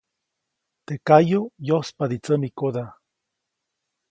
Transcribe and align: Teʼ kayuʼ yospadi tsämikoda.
Teʼ 0.85 1.01
kayuʼ 1.07 1.47
yospadi 1.67 2.17
tsämikoda. 2.23 2.83